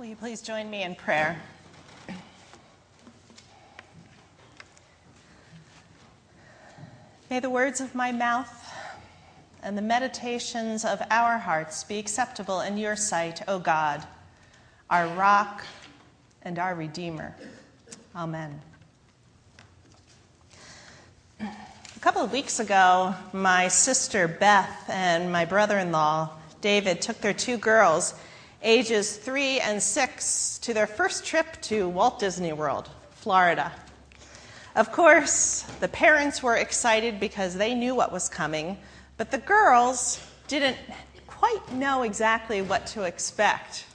Will 0.00 0.06
you 0.06 0.16
please 0.16 0.40
join 0.40 0.70
me 0.70 0.82
in 0.82 0.94
prayer? 0.94 1.38
May 7.28 7.38
the 7.38 7.50
words 7.50 7.82
of 7.82 7.94
my 7.94 8.10
mouth 8.10 8.72
and 9.62 9.76
the 9.76 9.82
meditations 9.82 10.86
of 10.86 11.02
our 11.10 11.36
hearts 11.36 11.84
be 11.84 11.98
acceptable 11.98 12.62
in 12.62 12.78
your 12.78 12.96
sight, 12.96 13.42
O 13.46 13.58
God, 13.58 14.02
our 14.88 15.06
rock 15.08 15.66
and 16.40 16.58
our 16.58 16.74
Redeemer. 16.74 17.36
Amen. 18.16 18.58
A 21.42 22.00
couple 22.00 22.22
of 22.22 22.32
weeks 22.32 22.58
ago, 22.58 23.14
my 23.34 23.68
sister 23.68 24.26
Beth 24.26 24.88
and 24.88 25.30
my 25.30 25.44
brother 25.44 25.76
in 25.76 25.92
law 25.92 26.30
David 26.62 27.02
took 27.02 27.20
their 27.20 27.34
two 27.34 27.58
girls, 27.58 28.14
ages 28.62 29.16
three 29.16 29.60
and 29.60 29.82
six, 29.82 30.58
to 30.58 30.74
their 30.74 30.86
first 30.86 31.24
trip 31.24 31.60
to 31.62 31.88
Walt 31.88 32.18
Disney 32.18 32.52
World, 32.52 32.90
Florida. 33.12 33.72
Of 34.76 34.92
course, 34.92 35.62
the 35.80 35.88
parents 35.88 36.42
were 36.42 36.56
excited 36.56 37.18
because 37.18 37.54
they 37.54 37.74
knew 37.74 37.94
what 37.94 38.12
was 38.12 38.28
coming, 38.28 38.78
but 39.16 39.30
the 39.30 39.38
girls 39.38 40.24
didn't 40.46 40.76
quite 41.26 41.72
know 41.72 42.02
exactly 42.02 42.62
what 42.62 42.86
to 42.88 43.02
expect. 43.02 43.86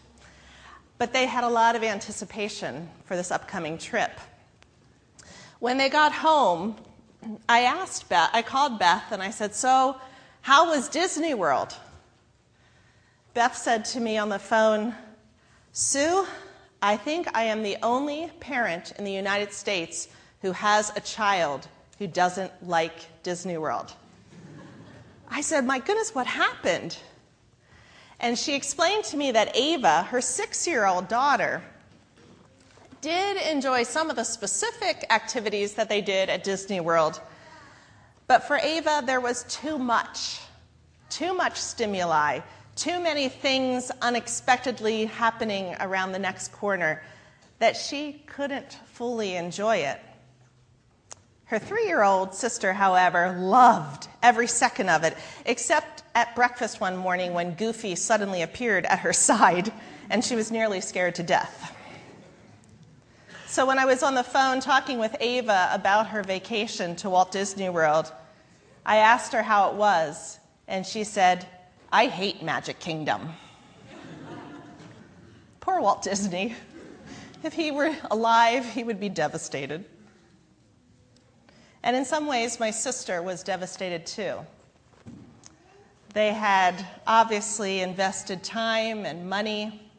But 0.97 1.13
they 1.13 1.25
had 1.25 1.43
a 1.43 1.49
lot 1.49 1.75
of 1.75 1.83
anticipation 1.83 2.89
for 3.05 3.15
this 3.15 3.31
upcoming 3.31 3.77
trip. 3.77 4.11
When 5.59 5.77
they 5.77 5.89
got 5.89 6.11
home, 6.11 6.75
I 7.47 7.61
asked 7.61 8.09
Beth, 8.09 8.29
I 8.33 8.41
called 8.41 8.79
Beth 8.79 9.11
and 9.11 9.21
I 9.21 9.29
said, 9.31 9.53
So, 9.53 9.97
how 10.41 10.69
was 10.69 10.89
Disney 10.89 11.33
World? 11.33 11.75
Beth 13.35 13.57
said 13.57 13.83
to 13.83 13.99
me 13.99 14.17
on 14.17 14.29
the 14.29 14.39
phone, 14.39 14.95
Sue, 15.73 16.25
I 16.81 16.95
think 16.95 17.27
I 17.35 17.43
am 17.43 17.63
the 17.63 17.75
only 17.83 18.31
parent 18.39 18.93
in 18.97 19.03
the 19.03 19.11
United 19.11 19.51
States 19.51 20.07
who 20.41 20.53
has 20.53 20.93
a 20.95 21.01
child 21.01 21.67
who 21.99 22.07
doesn't 22.07 22.65
like 22.65 22.93
Disney 23.23 23.57
World. 23.57 23.91
I 25.29 25.41
said, 25.41 25.65
My 25.65 25.79
goodness, 25.79 26.15
what 26.15 26.27
happened? 26.27 26.97
And 28.21 28.39
she 28.39 28.55
explained 28.55 29.03
to 29.05 29.17
me 29.17 29.31
that 29.31 29.53
Ava, 29.53 30.03
her 30.03 30.21
six 30.21 30.65
year 30.65 30.85
old 30.85 31.09
daughter, 31.09 31.61
did 33.01 33.35
enjoy 33.51 33.83
some 33.83 34.09
of 34.09 34.15
the 34.15 34.23
specific 34.23 35.05
activities 35.09 35.73
that 35.73 35.89
they 35.89 35.99
did 35.99 36.29
at 36.29 36.45
Disney 36.45 36.79
World. 36.79 37.19
But 38.27 38.47
for 38.47 38.55
Ava, 38.55 39.03
there 39.05 39.19
was 39.19 39.43
too 39.49 39.77
much, 39.77 40.39
too 41.09 41.33
much 41.33 41.57
stimuli, 41.57 42.39
too 42.75 42.99
many 42.99 43.29
things 43.29 43.91
unexpectedly 44.01 45.05
happening 45.05 45.75
around 45.79 46.11
the 46.11 46.19
next 46.19 46.51
corner 46.51 47.01
that 47.59 47.77
she 47.77 48.21
couldn't 48.27 48.77
fully 48.87 49.35
enjoy 49.35 49.77
it. 49.77 49.99
Her 51.45 51.59
three 51.59 51.85
year 51.85 52.03
old 52.03 52.33
sister, 52.33 52.73
however, 52.73 53.37
loved 53.39 54.07
every 54.21 54.47
second 54.47 54.89
of 54.89 55.03
it, 55.03 55.15
except 55.45 56.03
at 56.15 56.35
breakfast 56.35 56.81
one 56.81 56.97
morning 56.97 57.33
when 57.33 57.53
Goofy 57.53 57.95
suddenly 57.95 58.41
appeared 58.41 58.85
at 58.85 58.99
her 58.99 59.13
side 59.13 59.71
and 60.09 60.23
she 60.23 60.35
was 60.35 60.51
nearly 60.51 60.81
scared 60.81 61.15
to 61.15 61.23
death. 61.23 61.71
So, 63.47 63.65
when 63.65 63.79
I 63.79 63.85
was 63.85 64.03
on 64.03 64.15
the 64.15 64.23
phone 64.23 64.59
talking 64.59 64.99
with 64.99 65.15
Ava 65.19 65.69
about 65.71 66.07
her 66.07 66.23
vacation 66.23 66.95
to 66.97 67.09
Walt 67.09 67.31
Disney 67.31 67.69
World, 67.69 68.11
I 68.85 68.97
asked 68.97 69.31
her 69.31 69.41
how 69.41 69.69
it 69.69 69.75
was, 69.75 70.39
and 70.67 70.85
she 70.85 71.03
said, 71.03 71.47
I 71.91 72.07
hate 72.07 72.41
Magic 72.41 72.79
Kingdom. 72.79 73.29
Poor 75.59 75.79
Walt 75.79 76.01
Disney. 76.01 76.55
If 77.43 77.53
he 77.53 77.71
were 77.71 77.95
alive, 78.09 78.65
he 78.65 78.83
would 78.83 78.99
be 78.99 79.09
devastated. 79.09 79.85
And 81.83 81.95
in 81.95 82.03
some 82.03 82.25
ways, 82.25 82.59
my 82.59 82.71
sister 82.71 83.21
was 83.21 83.43
devastated 83.43 84.05
too. 84.05 84.39
They 86.13 86.33
had 86.33 86.85
obviously 87.05 87.81
invested 87.81 88.43
time 88.43 89.05
and 89.05 89.29
money 89.29 89.89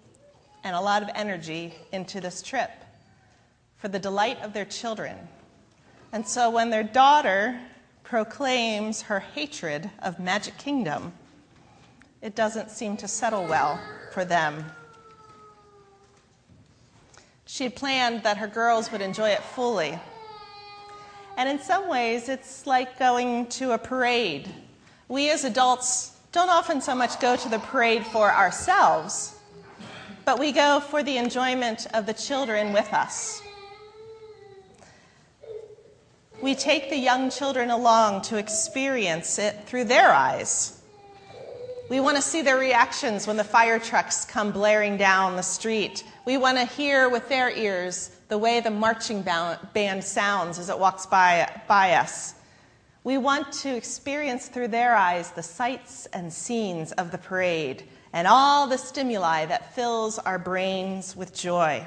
and 0.64 0.74
a 0.74 0.80
lot 0.80 1.02
of 1.02 1.10
energy 1.14 1.74
into 1.92 2.20
this 2.20 2.42
trip 2.42 2.70
for 3.76 3.88
the 3.88 3.98
delight 3.98 4.40
of 4.42 4.52
their 4.52 4.64
children. 4.64 5.16
And 6.12 6.26
so 6.26 6.50
when 6.50 6.70
their 6.70 6.82
daughter 6.82 7.60
proclaims 8.02 9.02
her 9.02 9.20
hatred 9.20 9.90
of 10.00 10.18
Magic 10.18 10.58
Kingdom, 10.58 11.12
it 12.26 12.34
doesn't 12.34 12.70
seem 12.70 12.98
to 12.98 13.08
settle 13.08 13.46
well 13.46 13.80
for 14.10 14.26
them. 14.26 14.64
She 17.46 17.64
had 17.64 17.74
planned 17.74 18.24
that 18.24 18.36
her 18.36 18.48
girls 18.48 18.92
would 18.92 19.00
enjoy 19.00 19.30
it 19.30 19.42
fully 19.42 19.98
and 21.36 21.50
in 21.50 21.58
some 21.58 21.88
ways, 21.88 22.28
it's 22.30 22.66
like 22.66 22.98
going 22.98 23.46
to 23.48 23.72
a 23.72 23.78
parade. 23.78 24.48
We 25.08 25.30
as 25.30 25.44
adults 25.44 26.12
don't 26.32 26.48
often 26.48 26.80
so 26.80 26.94
much 26.94 27.20
go 27.20 27.36
to 27.36 27.48
the 27.48 27.58
parade 27.58 28.06
for 28.06 28.32
ourselves, 28.32 29.34
but 30.24 30.38
we 30.38 30.52
go 30.52 30.80
for 30.80 31.02
the 31.02 31.18
enjoyment 31.18 31.86
of 31.92 32.06
the 32.06 32.14
children 32.14 32.72
with 32.72 32.90
us. 32.92 33.42
We 36.40 36.54
take 36.54 36.88
the 36.88 36.96
young 36.96 37.30
children 37.30 37.70
along 37.70 38.22
to 38.22 38.38
experience 38.38 39.38
it 39.38 39.64
through 39.66 39.84
their 39.84 40.10
eyes. 40.10 40.75
We 41.88 42.00
want 42.00 42.16
to 42.16 42.22
see 42.22 42.42
their 42.42 42.58
reactions 42.58 43.28
when 43.28 43.36
the 43.36 43.44
fire 43.44 43.78
trucks 43.78 44.24
come 44.24 44.50
blaring 44.50 44.96
down 44.96 45.36
the 45.36 45.42
street. 45.42 46.02
We 46.24 46.36
want 46.36 46.58
to 46.58 46.64
hear 46.64 47.08
with 47.08 47.28
their 47.28 47.48
ears 47.48 48.10
the 48.26 48.38
way 48.38 48.58
the 48.58 48.72
marching 48.72 49.22
band 49.22 50.02
sounds 50.02 50.58
as 50.58 50.68
it 50.68 50.76
walks 50.76 51.06
by, 51.06 51.48
by 51.68 51.92
us. 51.92 52.34
We 53.04 53.18
want 53.18 53.52
to 53.52 53.76
experience 53.76 54.48
through 54.48 54.68
their 54.68 54.96
eyes 54.96 55.30
the 55.30 55.44
sights 55.44 56.06
and 56.06 56.32
scenes 56.32 56.90
of 56.90 57.12
the 57.12 57.18
parade 57.18 57.84
and 58.12 58.26
all 58.26 58.66
the 58.66 58.78
stimuli 58.78 59.46
that 59.46 59.76
fills 59.76 60.18
our 60.18 60.40
brains 60.40 61.14
with 61.14 61.32
joy. 61.32 61.86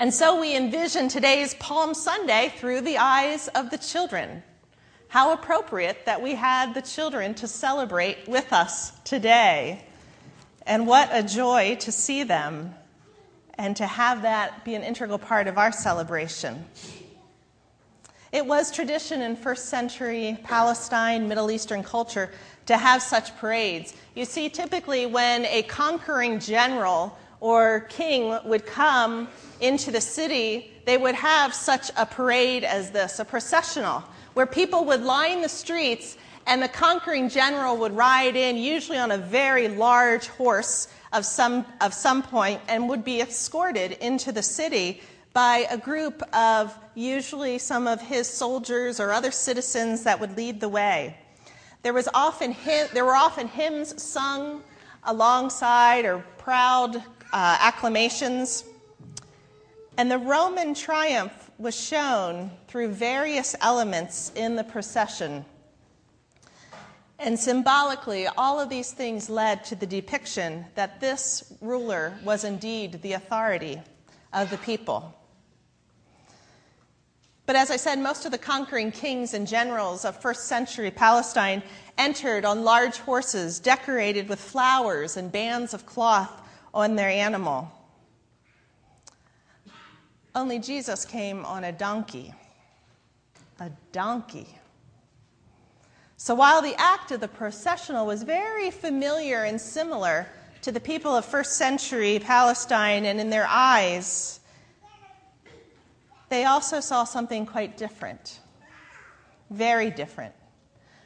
And 0.00 0.12
so 0.12 0.40
we 0.40 0.56
envision 0.56 1.06
today's 1.06 1.54
Palm 1.54 1.94
Sunday 1.94 2.52
through 2.56 2.80
the 2.80 2.98
eyes 2.98 3.46
of 3.48 3.70
the 3.70 3.78
children. 3.78 4.42
How 5.16 5.32
appropriate 5.32 6.04
that 6.04 6.20
we 6.20 6.34
had 6.34 6.74
the 6.74 6.82
children 6.82 7.32
to 7.36 7.48
celebrate 7.48 8.28
with 8.28 8.52
us 8.52 8.90
today. 9.04 9.82
And 10.66 10.86
what 10.86 11.08
a 11.10 11.22
joy 11.22 11.76
to 11.80 11.90
see 11.90 12.22
them 12.22 12.74
and 13.54 13.74
to 13.76 13.86
have 13.86 14.20
that 14.20 14.62
be 14.66 14.74
an 14.74 14.82
integral 14.82 15.16
part 15.16 15.46
of 15.46 15.56
our 15.56 15.72
celebration. 15.72 16.66
It 18.30 18.44
was 18.44 18.70
tradition 18.70 19.22
in 19.22 19.36
first 19.36 19.70
century 19.70 20.36
Palestine, 20.44 21.28
Middle 21.28 21.50
Eastern 21.50 21.82
culture 21.82 22.30
to 22.66 22.76
have 22.76 23.00
such 23.00 23.34
parades. 23.38 23.94
You 24.14 24.26
see, 24.26 24.50
typically 24.50 25.06
when 25.06 25.46
a 25.46 25.62
conquering 25.62 26.40
general 26.40 27.16
or 27.40 27.86
king 27.88 28.38
would 28.44 28.66
come 28.66 29.28
into 29.62 29.90
the 29.90 30.02
city, 30.02 30.74
they 30.84 30.98
would 30.98 31.14
have 31.14 31.54
such 31.54 31.90
a 31.96 32.04
parade 32.04 32.64
as 32.64 32.90
this, 32.90 33.18
a 33.18 33.24
processional, 33.24 34.04
where 34.36 34.44
people 34.44 34.84
would 34.84 35.00
line 35.00 35.40
the 35.40 35.48
streets 35.48 36.18
and 36.46 36.62
the 36.62 36.68
conquering 36.68 37.26
general 37.26 37.74
would 37.74 37.96
ride 37.96 38.36
in, 38.36 38.58
usually 38.58 38.98
on 38.98 39.10
a 39.10 39.16
very 39.16 39.66
large 39.66 40.26
horse 40.26 40.88
of 41.14 41.24
some, 41.24 41.64
of 41.80 41.94
some 41.94 42.22
point 42.22 42.60
and 42.68 42.86
would 42.86 43.02
be 43.02 43.22
escorted 43.22 43.92
into 43.92 44.32
the 44.32 44.42
city 44.42 45.00
by 45.32 45.66
a 45.70 45.78
group 45.78 46.22
of 46.34 46.78
usually 46.94 47.56
some 47.56 47.86
of 47.86 47.98
his 47.98 48.28
soldiers 48.28 49.00
or 49.00 49.10
other 49.10 49.30
citizens 49.30 50.02
that 50.02 50.20
would 50.20 50.36
lead 50.36 50.60
the 50.60 50.68
way. 50.68 51.16
There, 51.82 51.94
was 51.94 52.06
often 52.12 52.52
hymn, 52.52 52.88
there 52.92 53.06
were 53.06 53.16
often 53.16 53.48
hymns 53.48 54.02
sung 54.02 54.62
alongside 55.04 56.04
or 56.04 56.22
proud 56.36 56.96
uh, 57.32 57.56
acclamations. 57.58 58.64
And 59.96 60.10
the 60.10 60.18
Roman 60.18 60.74
triumph 60.74 61.45
was 61.58 61.74
shown 61.74 62.50
through 62.68 62.88
various 62.88 63.54
elements 63.60 64.32
in 64.34 64.56
the 64.56 64.64
procession 64.64 65.44
and 67.18 67.38
symbolically, 67.38 68.26
all 68.26 68.60
of 68.60 68.68
these 68.68 68.92
things 68.92 69.30
led 69.30 69.64
to 69.64 69.74
the 69.74 69.86
depiction 69.86 70.66
that 70.74 71.00
this 71.00 71.52
ruler 71.60 72.18
was 72.22 72.44
indeed 72.44 73.00
the 73.00 73.14
authority 73.14 73.80
of 74.32 74.50
the 74.50 74.58
people. 74.58 75.14
But 77.46 77.56
as 77.56 77.70
I 77.70 77.76
said, 77.76 78.00
most 78.00 78.26
of 78.26 78.32
the 78.32 78.38
conquering 78.38 78.90
kings 78.90 79.32
and 79.32 79.46
generals 79.46 80.04
of 80.04 80.20
first 80.20 80.46
century 80.46 80.90
Palestine 80.90 81.62
entered 81.96 82.44
on 82.44 82.64
large 82.64 82.98
horses 82.98 83.60
decorated 83.60 84.28
with 84.28 84.40
flowers 84.40 85.16
and 85.16 85.32
bands 85.32 85.72
of 85.72 85.86
cloth 85.86 86.42
on 86.74 86.96
their 86.96 87.08
animal. 87.08 87.70
Only 90.36 90.58
Jesus 90.58 91.06
came 91.06 91.46
on 91.46 91.64
a 91.64 91.72
donkey. 91.72 92.34
A 93.58 93.70
donkey. 93.90 94.46
So 96.18 96.34
while 96.34 96.60
the 96.60 96.78
act 96.78 97.10
of 97.10 97.20
the 97.20 97.28
processional 97.28 98.04
was 98.04 98.22
very 98.22 98.70
familiar 98.70 99.44
and 99.44 99.58
similar 99.58 100.28
to 100.60 100.70
the 100.70 100.78
people 100.78 101.16
of 101.16 101.24
first 101.24 101.54
century 101.56 102.18
Palestine 102.18 103.06
and 103.06 103.18
in 103.18 103.30
their 103.30 103.46
eyes, 103.48 104.40
they 106.28 106.44
also 106.44 106.80
saw 106.80 107.04
something 107.04 107.46
quite 107.46 107.78
different, 107.78 108.40
very 109.48 109.90
different, 109.90 110.34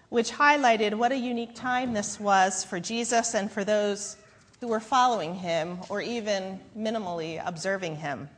which 0.08 0.32
highlighted 0.32 0.94
what 0.94 1.12
a 1.12 1.16
unique 1.16 1.54
time 1.54 1.92
this 1.92 2.18
was 2.18 2.64
for 2.64 2.80
Jesus 2.80 3.34
and 3.34 3.48
for 3.52 3.62
those 3.62 4.16
who 4.60 4.66
were 4.66 4.80
following 4.80 5.36
him 5.36 5.78
or 5.88 6.00
even 6.00 6.58
minimally 6.76 7.40
observing 7.46 7.94
him. 7.94 8.28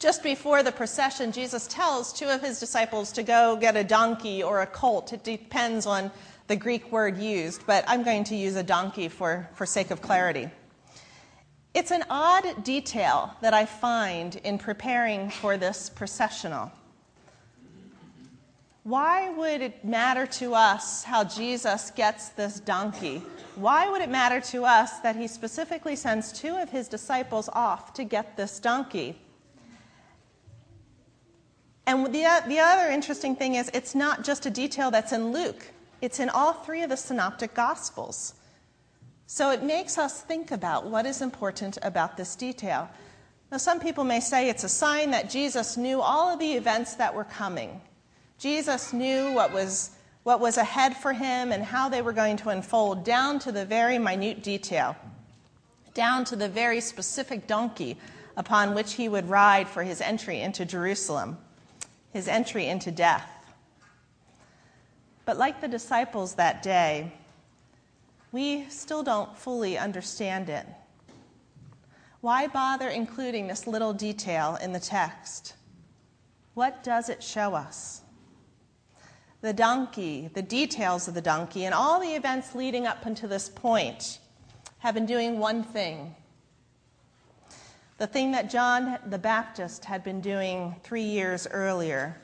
Just 0.00 0.22
before 0.22 0.62
the 0.62 0.72
procession, 0.72 1.30
Jesus 1.30 1.66
tells 1.66 2.10
two 2.10 2.24
of 2.26 2.40
his 2.40 2.58
disciples 2.58 3.12
to 3.12 3.22
go 3.22 3.54
get 3.54 3.76
a 3.76 3.84
donkey 3.84 4.42
or 4.42 4.62
a 4.62 4.66
colt. 4.66 5.12
It 5.12 5.24
depends 5.24 5.84
on 5.84 6.10
the 6.46 6.56
Greek 6.56 6.90
word 6.90 7.18
used, 7.18 7.66
but 7.66 7.84
I'm 7.86 8.02
going 8.02 8.24
to 8.24 8.34
use 8.34 8.56
a 8.56 8.62
donkey 8.62 9.08
for, 9.08 9.46
for 9.54 9.66
sake 9.66 9.90
of 9.90 10.00
clarity. 10.00 10.48
It's 11.74 11.90
an 11.90 12.02
odd 12.08 12.64
detail 12.64 13.36
that 13.42 13.52
I 13.52 13.66
find 13.66 14.36
in 14.36 14.56
preparing 14.56 15.28
for 15.28 15.58
this 15.58 15.90
processional. 15.90 16.72
Why 18.84 19.28
would 19.28 19.60
it 19.60 19.84
matter 19.84 20.24
to 20.26 20.54
us 20.54 21.04
how 21.04 21.24
Jesus 21.24 21.90
gets 21.90 22.30
this 22.30 22.58
donkey? 22.58 23.18
Why 23.54 23.90
would 23.90 24.00
it 24.00 24.08
matter 24.08 24.40
to 24.52 24.64
us 24.64 25.00
that 25.00 25.14
he 25.14 25.28
specifically 25.28 25.94
sends 25.94 26.32
two 26.32 26.56
of 26.56 26.70
his 26.70 26.88
disciples 26.88 27.50
off 27.52 27.92
to 27.92 28.04
get 28.04 28.38
this 28.38 28.58
donkey? 28.58 29.18
And 31.90 32.06
the, 32.06 32.24
the 32.46 32.60
other 32.60 32.88
interesting 32.88 33.34
thing 33.34 33.56
is, 33.56 33.68
it's 33.74 33.96
not 33.96 34.22
just 34.22 34.46
a 34.46 34.50
detail 34.50 34.92
that's 34.92 35.12
in 35.12 35.32
Luke. 35.32 35.72
It's 36.00 36.20
in 36.20 36.28
all 36.28 36.52
three 36.52 36.84
of 36.84 36.90
the 36.90 36.96
synoptic 36.96 37.52
gospels. 37.52 38.34
So 39.26 39.50
it 39.50 39.64
makes 39.64 39.98
us 39.98 40.20
think 40.20 40.52
about 40.52 40.86
what 40.86 41.04
is 41.04 41.20
important 41.20 41.78
about 41.82 42.16
this 42.16 42.36
detail. 42.36 42.88
Now, 43.50 43.56
some 43.56 43.80
people 43.80 44.04
may 44.04 44.20
say 44.20 44.48
it's 44.48 44.62
a 44.62 44.68
sign 44.68 45.10
that 45.10 45.30
Jesus 45.30 45.76
knew 45.76 46.00
all 46.00 46.32
of 46.32 46.38
the 46.38 46.52
events 46.52 46.94
that 46.94 47.12
were 47.12 47.24
coming. 47.24 47.80
Jesus 48.38 48.92
knew 48.92 49.32
what 49.32 49.52
was, 49.52 49.90
what 50.22 50.38
was 50.38 50.58
ahead 50.58 50.96
for 50.96 51.12
him 51.12 51.50
and 51.50 51.64
how 51.64 51.88
they 51.88 52.02
were 52.02 52.12
going 52.12 52.36
to 52.36 52.50
unfold, 52.50 53.04
down 53.04 53.40
to 53.40 53.50
the 53.50 53.64
very 53.64 53.98
minute 53.98 54.44
detail, 54.44 54.94
down 55.94 56.24
to 56.26 56.36
the 56.36 56.48
very 56.48 56.80
specific 56.80 57.48
donkey 57.48 57.98
upon 58.36 58.76
which 58.76 58.92
he 58.92 59.08
would 59.08 59.28
ride 59.28 59.66
for 59.66 59.82
his 59.82 60.00
entry 60.00 60.40
into 60.40 60.64
Jerusalem, 60.64 61.36
his 62.12 62.28
entry 62.28 62.66
into 62.66 62.90
death. 62.90 63.30
But 65.24 65.38
like 65.38 65.60
the 65.60 65.68
disciples 65.68 66.34
that 66.34 66.62
day, 66.62 67.12
we 68.32 68.68
still 68.68 69.02
don't 69.02 69.36
fully 69.36 69.76
understand 69.78 70.48
it. 70.48 70.66
Why 72.20 72.46
bother 72.46 72.88
including 72.88 73.46
this 73.46 73.66
little 73.66 73.92
detail 73.92 74.58
in 74.60 74.72
the 74.72 74.80
text? 74.80 75.54
What 76.54 76.82
does 76.82 77.08
it 77.08 77.22
show 77.22 77.54
us? 77.54 78.02
The 79.40 79.52
donkey, 79.52 80.30
the 80.34 80.42
details 80.42 81.08
of 81.08 81.14
the 81.14 81.22
donkey, 81.22 81.64
and 81.64 81.74
all 81.74 81.98
the 81.98 82.14
events 82.14 82.54
leading 82.54 82.86
up 82.86 83.06
until 83.06 83.28
this 83.28 83.48
point 83.48 84.18
have 84.78 84.94
been 84.94 85.06
doing 85.06 85.38
one 85.38 85.62
thing. 85.62 86.14
The 88.00 88.06
thing 88.06 88.32
that 88.32 88.48
John 88.48 88.96
the 89.04 89.18
Baptist 89.18 89.84
had 89.84 90.02
been 90.02 90.22
doing 90.22 90.74
three 90.82 91.02
years 91.02 91.46
earlier. 91.50 92.18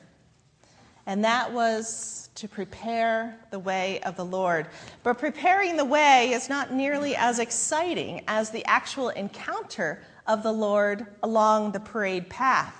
And 1.05 1.23
that 1.23 1.53
was 1.53 2.31
to 2.33 2.47
prepare 2.47 3.37
the 3.51 3.59
way 3.59 3.99
of 3.99 4.15
the 4.15 4.25
Lord. 4.25 4.69
But 5.03 5.19
preparing 5.19 5.77
the 5.77 5.85
way 5.85 6.31
is 6.31 6.49
not 6.49 6.73
nearly 6.73 7.15
as 7.15 7.37
exciting 7.37 8.23
as 8.27 8.49
the 8.49 8.65
actual 8.65 9.09
encounter 9.09 10.01
of 10.25 10.41
the 10.41 10.51
Lord 10.51 11.05
along 11.21 11.73
the 11.73 11.79
parade 11.79 12.27
path. 12.27 12.75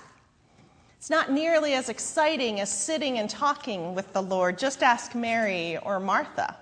It's 0.96 1.08
not 1.08 1.30
nearly 1.30 1.74
as 1.74 1.88
exciting 1.88 2.58
as 2.58 2.68
sitting 2.68 3.20
and 3.20 3.30
talking 3.30 3.94
with 3.94 4.12
the 4.12 4.22
Lord. 4.22 4.58
Just 4.58 4.82
ask 4.82 5.14
Mary 5.14 5.78
or 5.84 6.00
Martha. 6.00 6.56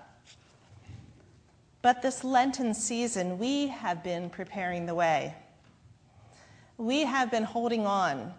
But 1.81 2.03
this 2.03 2.23
Lenten 2.23 2.75
season, 2.75 3.39
we 3.39 3.69
have 3.69 4.03
been 4.03 4.29
preparing 4.29 4.85
the 4.85 4.93
way. 4.93 5.33
We 6.77 7.01
have 7.01 7.31
been 7.31 7.43
holding 7.43 7.85
on 7.85 8.33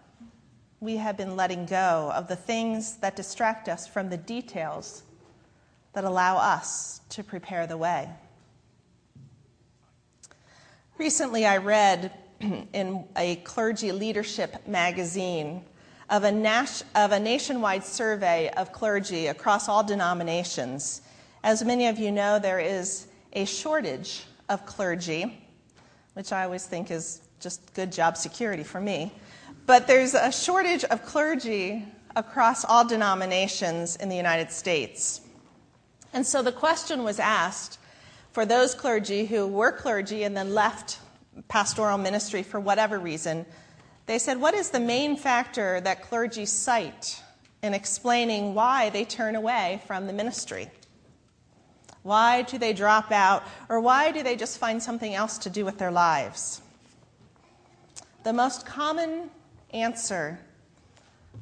we 0.81 0.95
have 0.95 1.17
been 1.17 1.35
letting 1.35 1.65
go 1.65 2.11
of 2.15 2.27
the 2.27 2.35
things 2.35 2.95
that 2.97 3.15
distract 3.15 3.67
us 3.67 3.85
from 3.85 4.09
the 4.09 4.17
details 4.17 5.03
that 5.93 6.05
allow 6.05 6.37
us 6.37 7.01
to 7.09 7.23
prepare 7.23 7.67
the 7.67 7.77
way. 7.77 8.09
Recently, 10.97 11.45
I 11.45 11.57
read 11.57 12.13
in 12.73 13.05
a 13.17 13.37
clergy 13.37 13.91
leadership 13.91 14.67
magazine 14.67 15.65
of 16.09 16.23
a, 16.23 16.31
nas- 16.31 16.83
of 16.95 17.11
a 17.11 17.19
nationwide 17.19 17.83
survey 17.83 18.49
of 18.55 18.71
clergy 18.71 19.27
across 19.27 19.67
all 19.67 19.83
denominations. 19.83 21.01
As 21.43 21.63
many 21.63 21.87
of 21.87 21.99
you 21.99 22.11
know, 22.11 22.39
there 22.39 22.59
is 22.59 23.07
a 23.33 23.45
shortage 23.45 24.23
of 24.47 24.65
clergy, 24.65 25.45
which 26.13 26.31
I 26.31 26.45
always 26.45 26.65
think 26.65 26.89
is 26.89 27.21
just 27.39 27.73
good 27.73 27.91
job 27.91 28.17
security 28.17 28.63
for 28.63 28.81
me. 28.81 29.11
But 29.65 29.87
there's 29.87 30.13
a 30.13 30.31
shortage 30.31 30.83
of 30.85 31.05
clergy 31.05 31.85
across 32.15 32.65
all 32.65 32.85
denominations 32.85 33.95
in 33.95 34.09
the 34.09 34.15
United 34.15 34.51
States. 34.51 35.21
And 36.13 36.25
so 36.25 36.41
the 36.41 36.51
question 36.51 37.03
was 37.03 37.19
asked 37.19 37.79
for 38.31 38.45
those 38.45 38.73
clergy 38.73 39.25
who 39.25 39.47
were 39.47 39.71
clergy 39.71 40.23
and 40.23 40.35
then 40.35 40.53
left 40.53 40.99
pastoral 41.47 41.97
ministry 41.97 42.43
for 42.43 42.59
whatever 42.59 42.99
reason. 42.99 43.45
They 44.05 44.19
said, 44.19 44.41
What 44.41 44.53
is 44.53 44.71
the 44.71 44.79
main 44.79 45.15
factor 45.15 45.79
that 45.81 46.01
clergy 46.01 46.45
cite 46.45 47.21
in 47.61 47.73
explaining 47.73 48.53
why 48.53 48.89
they 48.89 49.05
turn 49.05 49.35
away 49.35 49.81
from 49.85 50.07
the 50.07 50.13
ministry? 50.13 50.69
Why 52.01 52.41
do 52.41 52.57
they 52.57 52.73
drop 52.73 53.11
out? 53.11 53.43
Or 53.67 53.79
why 53.79 54.11
do 54.11 54.23
they 54.23 54.35
just 54.35 54.57
find 54.57 54.81
something 54.81 55.13
else 55.13 55.37
to 55.39 55.49
do 55.49 55.65
with 55.65 55.77
their 55.77 55.91
lives? 55.91 56.61
The 58.23 58.33
most 58.33 58.65
common 58.65 59.31
answer 59.71 60.39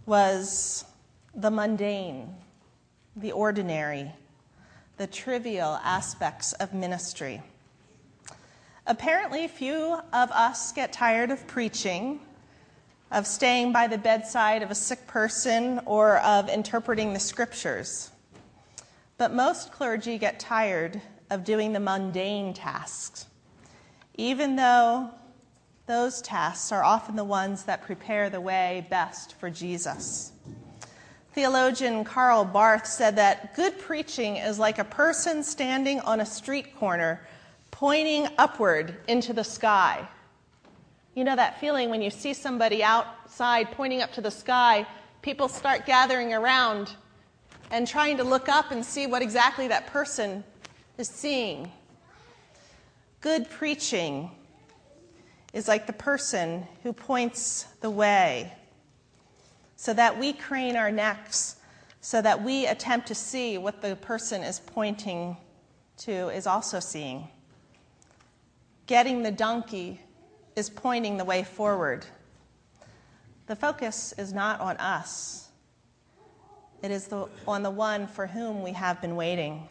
was 0.05 0.85
the 1.33 1.49
mundane, 1.49 2.35
the 3.15 3.31
ordinary, 3.31 4.13
the 4.97 5.07
trivial 5.07 5.79
aspects 5.83 6.53
of 6.53 6.75
ministry. 6.75 7.41
Apparently, 8.85 9.47
few 9.47 9.99
of 10.13 10.29
us 10.29 10.71
get 10.71 10.93
tired 10.93 11.31
of 11.31 11.47
preaching, 11.47 12.19
of 13.11 13.25
staying 13.25 13.71
by 13.71 13.87
the 13.87 13.97
bedside 13.97 14.61
of 14.61 14.69
a 14.69 14.75
sick 14.75 15.07
person, 15.07 15.81
or 15.85 16.19
of 16.19 16.47
interpreting 16.47 17.11
the 17.11 17.19
scriptures. 17.19 18.11
But 19.17 19.33
most 19.33 19.71
clergy 19.71 20.19
get 20.19 20.39
tired 20.39 21.01
of 21.31 21.43
doing 21.43 21.73
the 21.73 21.79
mundane 21.79 22.53
tasks, 22.53 23.25
even 24.15 24.55
though 24.55 25.09
those 25.87 26.21
tasks 26.21 26.71
are 26.73 26.83
often 26.83 27.15
the 27.15 27.23
ones 27.23 27.63
that 27.63 27.81
prepare 27.81 28.29
the 28.29 28.41
way 28.41 28.85
best 28.89 29.35
for 29.39 29.49
Jesus. 29.49 30.33
Theologian 31.33 32.03
Karl 32.03 32.43
Barth 32.43 32.85
said 32.85 33.15
that 33.15 33.55
good 33.55 33.79
preaching 33.79 34.35
is 34.35 34.59
like 34.59 34.79
a 34.79 34.83
person 34.83 35.41
standing 35.41 36.01
on 36.01 36.19
a 36.19 36.25
street 36.25 36.75
corner 36.75 37.21
pointing 37.71 38.27
upward 38.37 38.97
into 39.07 39.31
the 39.31 39.43
sky. 39.43 40.05
You 41.15 41.23
know 41.23 41.35
that 41.35 41.59
feeling 41.59 41.89
when 41.89 42.01
you 42.01 42.09
see 42.09 42.33
somebody 42.33 42.83
outside 42.83 43.71
pointing 43.71 44.01
up 44.01 44.11
to 44.13 44.21
the 44.21 44.31
sky, 44.31 44.85
people 45.21 45.47
start 45.47 45.85
gathering 45.85 46.33
around 46.33 46.95
and 47.71 47.87
trying 47.87 48.17
to 48.17 48.23
look 48.23 48.49
up 48.49 48.71
and 48.71 48.83
see 48.83 49.07
what 49.07 49.21
exactly 49.21 49.69
that 49.69 49.87
person 49.87 50.43
is 50.97 51.07
seeing. 51.07 51.71
Good 53.21 53.49
preaching 53.49 54.31
is 55.53 55.67
like 55.67 55.87
the 55.87 55.93
person 55.93 56.67
who 56.83 56.93
points 56.93 57.63
the 57.81 57.89
way, 57.89 58.53
so 59.75 59.93
that 59.93 60.19
we 60.19 60.33
crane 60.33 60.75
our 60.75 60.91
necks, 60.91 61.57
so 62.01 62.21
that 62.21 62.43
we 62.43 62.67
attempt 62.67 63.07
to 63.07 63.15
see 63.15 63.57
what 63.57 63.81
the 63.81 63.95
person 63.97 64.43
is 64.43 64.59
pointing 64.59 65.37
to 65.97 66.29
is 66.29 66.47
also 66.47 66.79
seeing. 66.79 67.27
Getting 68.85 69.23
the 69.23 69.31
donkey 69.31 69.99
is 70.55 70.69
pointing 70.69 71.17
the 71.17 71.25
way 71.25 71.43
forward. 71.43 72.05
The 73.47 73.55
focus 73.55 74.13
is 74.17 74.33
not 74.33 74.59
on 74.59 74.77
us, 74.77 75.49
it 76.83 76.91
is 76.91 77.07
the, 77.07 77.27
on 77.47 77.63
the 77.63 77.71
one 77.71 78.07
for 78.07 78.27
whom 78.27 78.61
we 78.61 78.71
have 78.73 79.01
been 79.01 79.15
waiting. 79.15 79.67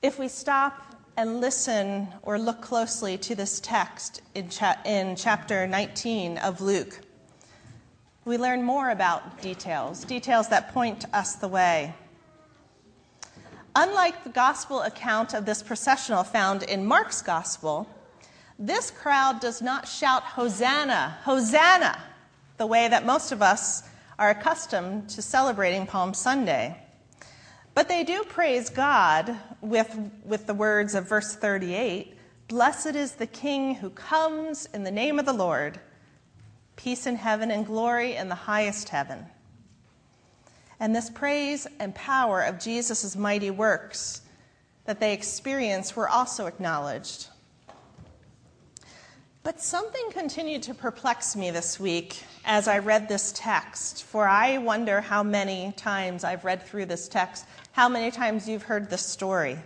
If 0.00 0.18
we 0.18 0.28
stop 0.28 0.94
and 1.18 1.40
listen 1.40 2.06
or 2.22 2.38
look 2.38 2.60
closely 2.60 3.18
to 3.18 3.34
this 3.34 3.58
text 3.58 4.22
in, 4.36 4.48
cha- 4.48 4.80
in 4.84 5.16
chapter 5.16 5.66
19 5.66 6.38
of 6.38 6.60
Luke, 6.60 7.00
we 8.24 8.38
learn 8.38 8.62
more 8.62 8.90
about 8.90 9.42
details, 9.42 10.04
details 10.04 10.46
that 10.46 10.72
point 10.72 11.06
us 11.12 11.34
the 11.34 11.48
way. 11.48 11.92
Unlike 13.74 14.22
the 14.22 14.30
gospel 14.30 14.82
account 14.82 15.34
of 15.34 15.44
this 15.44 15.60
processional 15.60 16.22
found 16.22 16.62
in 16.62 16.86
Mark's 16.86 17.20
gospel, 17.20 17.90
this 18.56 18.92
crowd 18.92 19.40
does 19.40 19.60
not 19.60 19.88
shout, 19.88 20.22
Hosanna, 20.22 21.18
Hosanna, 21.24 21.98
the 22.58 22.66
way 22.66 22.86
that 22.86 23.04
most 23.04 23.32
of 23.32 23.42
us 23.42 23.82
are 24.20 24.30
accustomed 24.30 25.08
to 25.10 25.20
celebrating 25.20 25.84
Palm 25.84 26.14
Sunday. 26.14 26.80
But 27.78 27.86
they 27.86 28.02
do 28.02 28.24
praise 28.24 28.70
God 28.70 29.36
with, 29.60 29.96
with 30.24 30.48
the 30.48 30.52
words 30.54 30.96
of 30.96 31.08
verse 31.08 31.36
38 31.36 32.12
Blessed 32.48 32.96
is 32.96 33.12
the 33.12 33.26
King 33.28 33.76
who 33.76 33.90
comes 33.90 34.68
in 34.74 34.82
the 34.82 34.90
name 34.90 35.20
of 35.20 35.26
the 35.26 35.32
Lord, 35.32 35.78
peace 36.74 37.06
in 37.06 37.14
heaven 37.14 37.52
and 37.52 37.64
glory 37.64 38.16
in 38.16 38.28
the 38.28 38.34
highest 38.34 38.88
heaven. 38.88 39.24
And 40.80 40.92
this 40.92 41.08
praise 41.08 41.68
and 41.78 41.94
power 41.94 42.42
of 42.42 42.58
Jesus' 42.58 43.14
mighty 43.14 43.52
works 43.52 44.22
that 44.84 44.98
they 44.98 45.12
experienced 45.12 45.94
were 45.94 46.08
also 46.08 46.46
acknowledged. 46.46 47.28
But 49.48 49.62
something 49.62 50.10
continued 50.10 50.62
to 50.64 50.74
perplex 50.74 51.34
me 51.34 51.50
this 51.50 51.80
week 51.80 52.22
as 52.44 52.68
I 52.68 52.80
read 52.80 53.08
this 53.08 53.32
text, 53.34 54.04
for 54.04 54.26
I 54.26 54.58
wonder 54.58 55.00
how 55.00 55.22
many 55.22 55.72
times 55.76 56.24
I've 56.24 56.44
read 56.44 56.62
through 56.62 56.84
this 56.84 57.08
text, 57.08 57.46
how 57.78 57.88
many 57.88 58.10
times 58.10 58.48
you've 58.48 58.64
heard 58.64 58.90
this 58.90 59.06
story. 59.06 59.56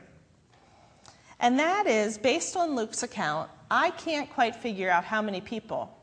And 1.41 1.59
that 1.59 1.87
is, 1.87 2.19
based 2.19 2.59
on 2.59 2.77
Luke's 2.77 3.03
account, 3.03 3.49
I 3.71 3.89
can't 3.89 4.29
quite 4.29 4.55
figure 4.55 4.91
out 4.91 5.03
how 5.03 5.23
many 5.23 5.41
people 5.41 5.99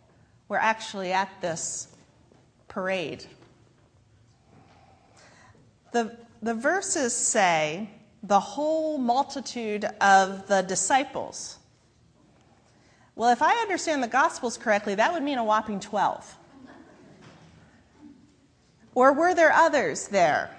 were 0.47 0.57
actually 0.57 1.11
at 1.11 1.29
this 1.39 1.87
parade. 2.67 3.27
The, 5.91 6.17
the 6.41 6.55
verses 6.55 7.13
say 7.13 7.91
the 8.23 8.39
whole 8.39 8.97
multitude 8.97 9.85
of 10.01 10.47
the 10.47 10.63
disciples. 10.63 11.59
Well, 13.15 13.29
if 13.29 13.43
I 13.43 13.53
understand 13.57 14.01
the 14.01 14.07
Gospels 14.07 14.57
correctly, 14.57 14.95
that 14.95 15.13
would 15.13 15.21
mean 15.21 15.37
a 15.37 15.43
whopping 15.43 15.79
12. 15.79 16.37
Or 18.95 19.13
were 19.13 19.35
there 19.35 19.53
others 19.53 20.07
there? 20.07 20.55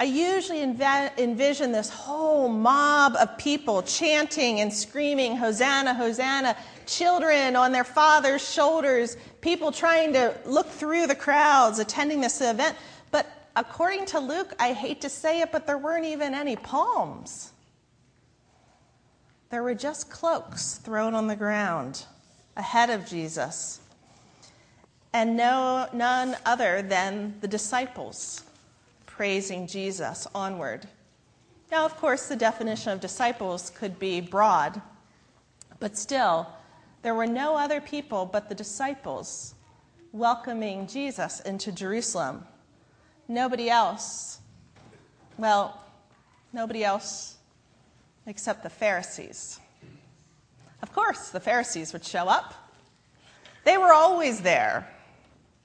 I 0.00 0.04
usually 0.04 0.60
env- 0.60 1.18
envision 1.18 1.72
this 1.72 1.90
whole 1.90 2.48
mob 2.48 3.16
of 3.16 3.36
people 3.36 3.82
chanting 3.82 4.60
and 4.60 4.72
screaming, 4.72 5.36
Hosanna, 5.36 5.92
Hosanna, 5.92 6.56
children 6.86 7.56
on 7.56 7.72
their 7.72 7.84
father's 7.84 8.48
shoulders, 8.48 9.16
people 9.40 9.72
trying 9.72 10.12
to 10.12 10.34
look 10.46 10.68
through 10.68 11.08
the 11.08 11.16
crowds 11.16 11.80
attending 11.80 12.20
this 12.20 12.40
event. 12.40 12.76
But 13.10 13.26
according 13.56 14.06
to 14.06 14.20
Luke, 14.20 14.54
I 14.60 14.72
hate 14.72 15.00
to 15.00 15.08
say 15.08 15.40
it, 15.40 15.50
but 15.50 15.66
there 15.66 15.78
weren't 15.78 16.06
even 16.06 16.32
any 16.32 16.54
palms. 16.54 17.50
There 19.50 19.64
were 19.64 19.74
just 19.74 20.10
cloaks 20.10 20.74
thrown 20.74 21.14
on 21.14 21.26
the 21.26 21.36
ground 21.36 22.04
ahead 22.56 22.90
of 22.90 23.04
Jesus, 23.04 23.80
and 25.12 25.36
no, 25.36 25.88
none 25.92 26.36
other 26.46 26.82
than 26.82 27.34
the 27.40 27.48
disciples 27.48 28.44
praising 29.18 29.66
Jesus 29.66 30.28
onward. 30.32 30.86
Now, 31.72 31.84
of 31.84 31.96
course, 31.96 32.28
the 32.28 32.36
definition 32.36 32.92
of 32.92 33.00
disciples 33.00 33.68
could 33.68 33.98
be 33.98 34.20
broad, 34.20 34.80
but 35.80 35.98
still, 35.98 36.46
there 37.02 37.16
were 37.16 37.26
no 37.26 37.56
other 37.56 37.80
people 37.80 38.26
but 38.26 38.48
the 38.48 38.54
disciples 38.54 39.56
welcoming 40.12 40.86
Jesus 40.86 41.40
into 41.40 41.72
Jerusalem. 41.72 42.44
Nobody 43.26 43.68
else. 43.68 44.38
Well, 45.36 45.82
nobody 46.52 46.84
else 46.84 47.38
except 48.24 48.62
the 48.62 48.70
Pharisees. 48.70 49.58
Of 50.80 50.92
course, 50.92 51.30
the 51.30 51.40
Pharisees 51.40 51.92
would 51.92 52.04
show 52.04 52.28
up. 52.28 52.54
They 53.64 53.78
were 53.78 53.92
always 53.92 54.42
there 54.42 54.88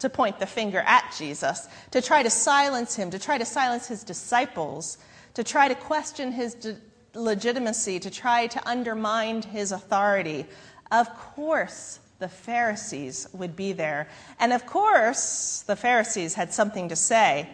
to 0.03 0.09
point 0.09 0.37
the 0.37 0.45
finger 0.45 0.79
at 0.85 1.15
Jesus, 1.17 1.67
to 1.91 2.01
try 2.01 2.23
to 2.23 2.29
silence 2.29 2.93
him, 2.93 3.09
to 3.09 3.17
try 3.17 3.37
to 3.37 3.45
silence 3.45 3.87
his 3.87 4.03
disciples, 4.03 4.97
to 5.33 5.45
try 5.45 5.69
to 5.69 5.75
question 5.75 6.33
his 6.33 6.53
de- 6.55 6.75
legitimacy, 7.15 7.99
to 8.01 8.11
try 8.11 8.47
to 8.47 8.69
undermine 8.69 9.41
his 9.41 9.71
authority. 9.71 10.45
Of 10.91 11.07
course, 11.15 11.99
the 12.19 12.27
Pharisees 12.27 13.29
would 13.31 13.55
be 13.55 13.71
there. 13.71 14.09
And 14.39 14.51
of 14.51 14.65
course, 14.65 15.63
the 15.65 15.77
Pharisees 15.77 16.33
had 16.33 16.53
something 16.53 16.89
to 16.89 16.97
say. 16.97 17.49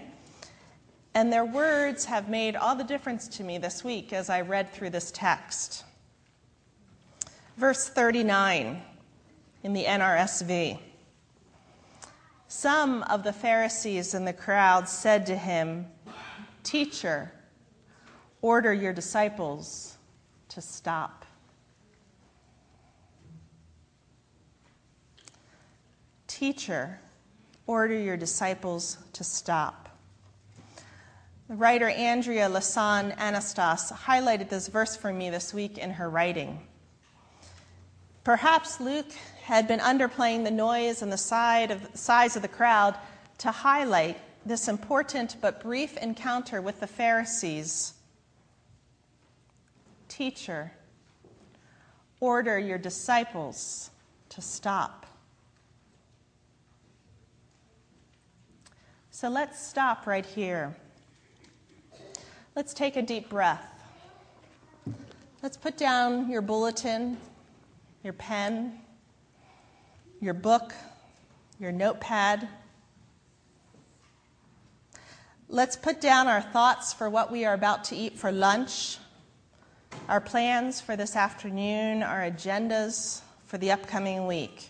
And 1.13 1.31
their 1.31 1.45
words 1.45 2.05
have 2.05 2.29
made 2.29 2.55
all 2.55 2.75
the 2.75 2.83
difference 2.83 3.27
to 3.37 3.43
me 3.43 3.59
this 3.59 3.83
week 3.83 4.11
as 4.11 4.27
I 4.29 4.41
read 4.41 4.73
through 4.73 4.89
this 4.89 5.11
text. 5.11 5.85
Verse 7.57 7.87
39 7.87 8.81
in 9.61 9.73
the 9.73 9.83
NRSV. 9.83 10.79
Some 12.51 13.03
of 13.03 13.23
the 13.23 13.31
Pharisees 13.31 14.15
in 14.15 14.25
the 14.25 14.33
crowd 14.33 14.89
said 14.89 15.27
to 15.27 15.37
him, 15.37 15.85
Teacher, 16.63 17.31
order 18.41 18.73
your 18.73 18.91
disciples 18.91 19.95
to 20.49 20.59
stop. 20.59 21.25
Teacher, 26.25 26.99
order 27.67 27.97
your 27.97 28.17
disciples 28.17 28.97
to 29.13 29.23
stop. 29.23 29.95
The 31.49 31.55
writer 31.55 31.89
Andrea 31.89 32.49
La 32.49 32.61
Sonde 32.61 33.13
Anastos 33.17 33.91
highlighted 33.93 34.49
this 34.49 34.69
verse 34.69 34.95
for 34.95 35.13
me 35.13 35.29
this 35.29 35.53
week 35.53 35.77
in 35.77 35.91
her 35.91 36.09
writing. 36.09 36.67
Perhaps 38.29 38.79
Luke 38.79 39.11
had 39.41 39.67
been 39.67 39.79
underplaying 39.79 40.43
the 40.43 40.51
noise 40.51 41.01
and 41.01 41.11
the 41.11 41.17
size 41.17 42.35
of 42.35 42.41
the 42.43 42.47
crowd 42.47 42.95
to 43.39 43.49
highlight 43.49 44.19
this 44.45 44.67
important 44.67 45.37
but 45.41 45.59
brief 45.59 45.97
encounter 45.97 46.61
with 46.61 46.79
the 46.79 46.85
Pharisees. 46.85 47.95
Teacher, 50.09 50.71
order 52.19 52.59
your 52.59 52.77
disciples 52.77 53.89
to 54.29 54.43
stop. 54.43 55.07
So 59.09 59.27
let's 59.27 59.59
stop 59.59 60.05
right 60.05 60.23
here. 60.23 60.75
Let's 62.55 62.75
take 62.75 62.95
a 62.95 63.01
deep 63.01 63.27
breath. 63.27 63.65
Let's 65.41 65.57
put 65.57 65.77
down 65.77 66.29
your 66.29 66.43
bulletin, 66.43 67.17
your 68.03 68.13
pen, 68.13 68.79
your 70.21 70.33
book, 70.33 70.73
your 71.59 71.71
notepad. 71.71 72.47
Let's 75.49 75.75
put 75.75 75.99
down 75.99 76.27
our 76.27 76.41
thoughts 76.41 76.93
for 76.93 77.09
what 77.09 77.31
we 77.31 77.43
are 77.45 77.53
about 77.53 77.83
to 77.85 77.95
eat 77.95 78.17
for 78.17 78.31
lunch, 78.31 78.97
our 80.07 80.21
plans 80.21 80.79
for 80.79 80.95
this 80.95 81.15
afternoon, 81.15 82.03
our 82.03 82.21
agendas 82.21 83.21
for 83.45 83.57
the 83.57 83.71
upcoming 83.71 84.27
week. 84.27 84.69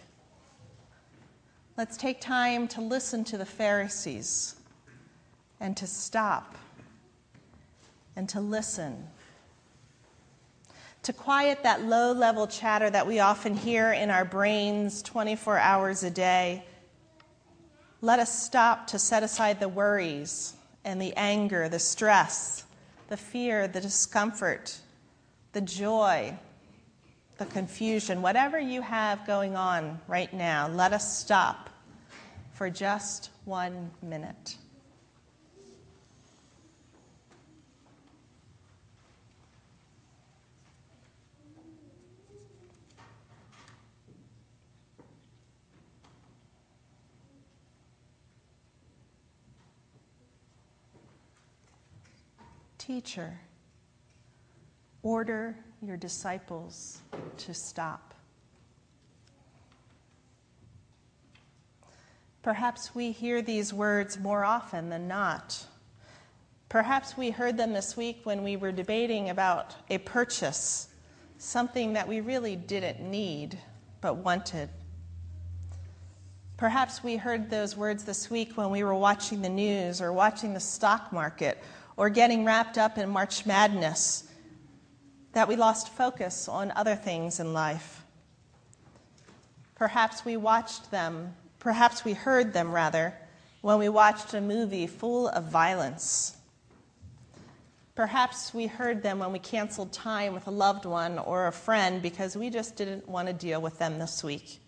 Let's 1.78 1.98
take 1.98 2.20
time 2.22 2.68
to 2.70 2.82
listen 2.82 3.24
to 3.26 3.38
the 3.38 3.46
Pharisees 3.46 4.56
and 5.60 5.78
to 5.78 5.88
stop 5.88 6.58
and 8.16 8.28
to 8.30 8.42
listen 8.42 9.08
to 11.04 11.14
quiet 11.14 11.64
that 11.64 11.84
low 11.84 12.12
level 12.12 12.48
chatter 12.48 12.90
that 12.90 13.08
we 13.08 13.20
often 13.20 13.56
hear 13.56 13.92
in 13.92 14.10
our 14.10 14.26
brains 14.26 15.02
24 15.02 15.58
hours 15.58 16.04
a 16.04 16.10
day. 16.10 16.64
Let 18.02 18.20
us 18.20 18.44
stop 18.44 18.88
to 18.88 19.00
set 19.00 19.24
aside 19.24 19.60
the 19.60 19.70
worries 19.70 20.54
and 20.84 21.02
the 21.02 21.14
anger, 21.16 21.70
the 21.70 21.80
stress, 21.80 22.64
the 23.08 23.18
fear, 23.18 23.68
the 23.68 23.82
discomfort, 23.82 24.80
the 25.54 25.62
joy, 25.62 26.38
the 27.38 27.46
confusion, 27.46 28.22
whatever 28.22 28.60
you 28.60 28.82
have 28.82 29.26
going 29.26 29.56
on 29.56 30.00
right 30.08 30.34
now, 30.34 30.68
let 30.68 30.94
us 30.94 31.18
stop 31.18 31.70
for 32.54 32.70
just 32.70 33.30
one 33.46 33.90
minute. 34.02 34.58
Teacher, 52.90 53.40
order 55.04 55.56
your 55.80 55.96
disciples 55.96 57.02
to 57.38 57.54
stop. 57.54 58.16
Perhaps 62.42 62.96
we 62.96 63.12
hear 63.12 63.44
these 63.44 63.72
words 63.72 64.18
more 64.18 64.44
often 64.44 64.90
than 64.90 65.08
not. 65.08 65.64
Perhaps 66.68 67.16
we 67.16 67.30
heard 67.30 67.58
them 67.58 67.74
this 67.74 67.96
week 67.96 68.22
when 68.24 68.44
we 68.44 68.58
were 68.58 68.72
debating 68.72 69.30
about 69.30 69.76
a 69.92 70.00
purchase, 70.00 70.88
something 71.38 71.94
that 71.94 72.08
we 72.08 72.22
really 72.22 72.56
didn't 72.56 73.02
need 73.02 73.56
but 74.02 74.16
wanted. 74.16 74.68
Perhaps 76.58 77.04
we 77.04 77.18
heard 77.18 77.52
those 77.52 77.78
words 77.78 78.04
this 78.04 78.32
week 78.32 78.58
when 78.58 78.72
we 78.72 78.84
were 78.84 78.96
watching 78.96 79.44
the 79.44 79.48
news 79.48 80.02
or 80.02 80.12
watching 80.12 80.56
the 80.56 80.60
stock 80.60 81.14
market 81.14 81.60
or 82.00 82.10
getting 82.10 82.46
wrapped 82.46 82.78
up 82.78 82.98
in 82.98 83.10
March 83.10 83.46
Madness, 83.46 84.24
that 85.34 85.50
we 85.50 85.58
lost 85.58 85.90
focus 85.90 86.48
on 86.48 86.72
other 86.72 86.96
things 86.96 87.42
in 87.42 87.52
life. 87.52 88.06
Perhaps 89.76 90.24
we 90.24 90.38
watched 90.38 90.92
them, 90.92 91.36
perhaps 91.60 92.06
we 92.06 92.14
heard 92.14 92.54
them 92.54 92.72
rather, 92.72 93.14
when 93.60 93.78
we 93.80 93.90
watched 93.90 94.34
a 94.34 94.40
movie 94.40 94.88
full 94.88 95.28
of 95.28 95.52
violence. 95.52 96.38
Perhaps 97.96 98.54
we 98.54 98.66
heard 98.68 99.04
them 99.04 99.20
when 99.20 99.34
we 99.34 99.40
canceled 99.40 99.92
time 99.92 100.34
with 100.34 100.48
a 100.48 100.52
loved 100.52 100.86
one 100.86 101.20
or 101.20 101.48
a 101.48 101.52
friend 101.52 102.02
because 102.02 102.38
we 102.38 102.50
just 102.50 102.78
didn't 102.78 103.10
want 103.10 103.28
to 103.28 103.34
deal 103.34 103.62
with 103.62 103.78
them 103.78 104.00
this 104.00 104.24
week. 104.24 104.62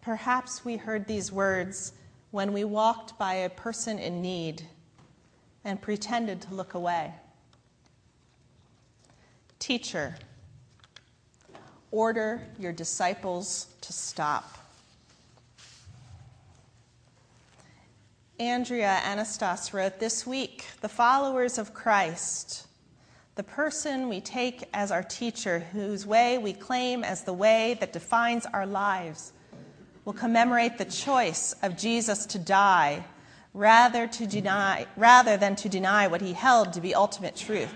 Perhaps 0.00 0.64
we 0.64 0.78
heard 0.78 1.06
these 1.06 1.30
words 1.30 1.92
when 2.30 2.54
we 2.54 2.64
walked 2.64 3.18
by 3.18 3.34
a 3.34 3.50
person 3.50 3.98
in 3.98 4.22
need 4.22 4.62
and 5.64 5.80
pretended 5.80 6.40
to 6.42 6.54
look 6.54 6.74
away. 6.74 7.12
Teacher, 9.58 10.16
order 11.90 12.42
your 12.58 12.72
disciples 12.72 13.66
to 13.82 13.92
stop. 13.92 14.56
Andrea 18.38 19.00
Anastos 19.04 19.74
wrote 19.74 19.98
this 20.00 20.26
week 20.26 20.64
the 20.80 20.88
followers 20.88 21.58
of 21.58 21.74
Christ, 21.74 22.66
the 23.34 23.42
person 23.42 24.08
we 24.08 24.22
take 24.22 24.64
as 24.72 24.90
our 24.90 25.02
teacher, 25.02 25.58
whose 25.58 26.06
way 26.06 26.38
we 26.38 26.54
claim 26.54 27.04
as 27.04 27.22
the 27.22 27.34
way 27.34 27.76
that 27.80 27.92
defines 27.92 28.46
our 28.46 28.64
lives, 28.64 29.34
will 30.06 30.14
commemorate 30.14 30.78
the 30.78 30.86
choice 30.86 31.54
of 31.62 31.76
Jesus 31.76 32.24
to 32.26 32.38
die 32.38 33.04
rather, 33.52 34.06
to 34.06 34.26
deny, 34.26 34.86
rather 34.96 35.36
than 35.36 35.56
to 35.56 35.68
deny 35.68 36.06
what 36.06 36.20
he 36.20 36.32
held 36.32 36.72
to 36.72 36.80
be 36.80 36.94
ultimate 36.94 37.36
truth. 37.36 37.72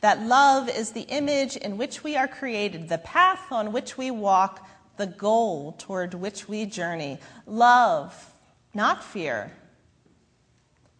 That 0.00 0.22
love 0.22 0.68
is 0.68 0.92
the 0.92 1.02
image 1.02 1.56
in 1.56 1.76
which 1.76 2.04
we 2.04 2.16
are 2.16 2.28
created, 2.28 2.88
the 2.88 2.98
path 2.98 3.50
on 3.50 3.72
which 3.72 3.98
we 3.98 4.10
walk, 4.10 4.66
the 4.96 5.06
goal 5.06 5.74
toward 5.78 6.14
which 6.14 6.48
we 6.48 6.66
journey. 6.66 7.18
Love, 7.46 8.32
not 8.74 9.02
fear. 9.02 9.52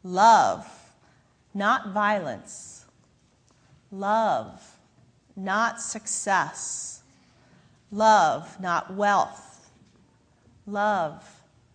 Love, 0.02 0.66
not 1.54 1.92
violence. 1.92 2.86
Love, 3.92 4.78
not 5.36 5.80
success. 5.80 7.02
Love, 7.90 8.60
not 8.60 8.92
wealth. 8.94 9.70
Love, 10.66 11.24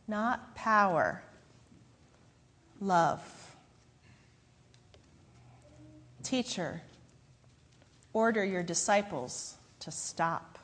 not 0.08 0.54
power. 0.56 1.24
Love. 2.84 3.22
Teacher, 6.22 6.82
order 8.12 8.44
your 8.44 8.62
disciples 8.62 9.56
to 9.80 9.90
stop. 9.90 10.60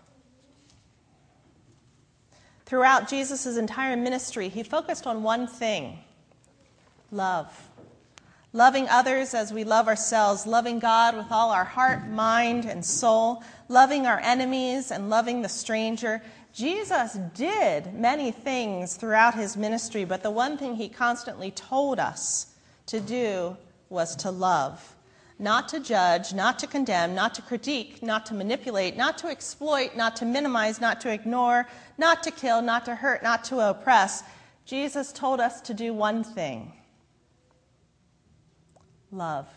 Throughout 2.66 3.08
Jesus' 3.08 3.56
entire 3.56 3.96
ministry, 3.96 4.50
he 4.50 4.64
focused 4.64 5.08
on 5.08 5.24
one 5.24 5.48
thing 5.48 6.00
love. 7.10 7.70
Loving 8.52 8.90
others 8.90 9.34
as 9.34 9.54
we 9.54 9.64
love 9.64 9.88
ourselves, 9.88 10.46
loving 10.46 10.80
God 10.80 11.16
with 11.16 11.32
all 11.32 11.52
our 11.52 11.64
heart, 11.64 12.10
mind, 12.10 12.66
and 12.66 12.84
soul, 12.84 13.44
loving 13.70 14.06
our 14.06 14.20
enemies 14.20 14.92
and 14.92 15.10
loving 15.10 15.42
the 15.42 15.50
stranger. 15.50 16.22
Jesus 16.54 17.14
did 17.36 17.94
many 17.94 18.32
things 18.32 18.96
throughout 18.96 19.36
his 19.36 19.56
ministry, 19.56 20.04
but 20.04 20.24
the 20.24 20.32
one 20.32 20.58
thing 20.58 20.76
he 20.76 20.90
constantly 20.90 21.52
told 21.52 22.00
us 22.00 22.48
to 22.88 23.00
do 23.00 23.56
was 23.90 24.16
to 24.18 24.32
love 24.32 24.96
not 25.40 25.70
to 25.70 25.80
judge, 25.80 26.34
not 26.34 26.60
to 26.60 26.68
condemn, 26.68 27.16
not 27.16 27.34
to 27.34 27.42
critique, 27.42 28.04
not 28.04 28.26
to 28.26 28.34
manipulate, 28.34 28.98
not 28.98 29.18
to 29.18 29.28
exploit, 29.28 29.96
not 29.96 30.18
to 30.18 30.26
minimize, 30.26 30.82
not 30.82 31.00
to 31.00 31.12
ignore, 31.12 31.66
not 31.98 32.22
to 32.22 32.30
kill, 32.30 32.62
not 32.62 32.84
to 32.84 32.94
hurt, 32.94 33.24
not 33.24 33.46
to 33.46 33.60
oppress. 33.70 34.24
Jesus 34.66 35.14
told 35.14 35.40
us 35.40 35.62
to 35.62 35.74
do 35.74 35.94
one 35.94 36.24
thing 36.24 36.74
love. 39.12 39.48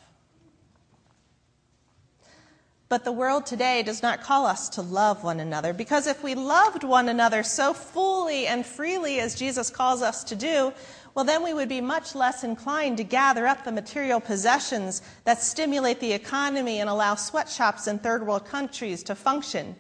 But 2.93 3.05
the 3.05 3.11
world 3.11 3.47
today 3.47 3.83
does 3.83 4.03
not 4.03 4.21
call 4.21 4.45
us 4.45 4.69
to 4.69 4.83
love 4.83 5.25
one 5.25 5.41
another 5.41 5.73
because 5.73 6.07
if 6.07 6.23
we 6.23 6.35
loved 6.35 6.85
one 6.85 7.09
another 7.09 7.43
so 7.43 7.73
fully 7.73 8.47
and 8.47 8.67
freely 8.67 9.19
as 9.19 9.35
Jesus 9.35 9.71
calls 9.71 10.03
us 10.03 10.23
to 10.25 10.37
do, 10.37 10.75
well, 11.15 11.25
then 11.25 11.43
we 11.43 11.55
would 11.55 11.71
be 11.71 11.81
much 11.81 12.15
less 12.15 12.45
inclined 12.45 12.99
to 12.99 13.05
gather 13.05 13.47
up 13.47 13.65
the 13.65 13.73
material 13.73 14.21
possessions 14.21 15.01
that 15.25 15.41
stimulate 15.41 16.01
the 16.01 16.13
economy 16.13 16.81
and 16.81 16.91
allow 16.91 17.15
sweatshops 17.15 17.87
in 17.87 17.99
third 17.99 18.27
world 18.27 18.45
countries 18.45 19.03
to 19.05 19.15
function. 19.15 19.75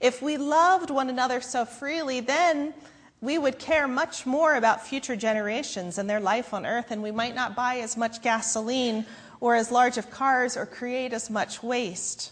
If 0.00 0.22
we 0.22 0.36
loved 0.36 0.88
one 0.88 1.10
another 1.10 1.40
so 1.40 1.64
freely, 1.64 2.20
then 2.20 2.74
we 3.20 3.38
would 3.38 3.58
care 3.58 3.88
much 3.88 4.24
more 4.24 4.54
about 4.54 4.86
future 4.86 5.16
generations 5.16 5.98
and 5.98 6.08
their 6.08 6.20
life 6.20 6.54
on 6.54 6.64
earth, 6.64 6.92
and 6.92 7.02
we 7.02 7.10
might 7.10 7.34
not 7.34 7.56
buy 7.56 7.78
as 7.78 7.96
much 7.96 8.22
gasoline 8.22 9.04
or 9.40 9.56
as 9.56 9.72
large 9.72 9.98
of 9.98 10.12
cars 10.12 10.56
or 10.56 10.64
create 10.64 11.12
as 11.12 11.28
much 11.28 11.60
waste. 11.60 12.30